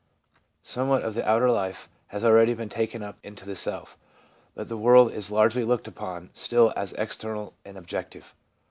Somewhat 0.63 1.03
of 1.03 1.13
the 1.13 1.23
outer 1.29 1.51
life 1.51 1.87
has 2.07 2.25
already 2.25 2.55
been 2.55 2.69
taken 2.69 3.03
up 3.03 3.19
into 3.21 3.45
the 3.45 3.55
self, 3.55 3.99
but 4.55 4.67
the 4.67 4.75
world 4.75 5.11
is 5.13 5.29
largely 5.29 5.63
looked 5.63 5.87
upon 5.87 6.31
still 6.33 6.73
as 6.75 6.93
external 6.93 7.53
and 7.63 7.77
objective. 7.77 8.33